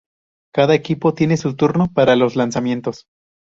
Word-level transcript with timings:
Cada 0.51 0.73
equipo 0.73 1.13
tiene 1.13 1.37
su 1.37 1.55
turno 1.55 1.93
para 1.93 2.15
los 2.15 2.35
lanzamientos. 2.35 3.05